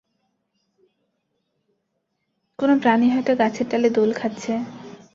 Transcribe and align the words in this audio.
কোন 2.59 2.69
প্রাণী 2.81 3.07
হয়তো 3.09 3.31
গাছের 3.35 3.67
ডালে 3.71 3.89
দোল 3.89 4.09
খাচ্ছে। 4.13 4.53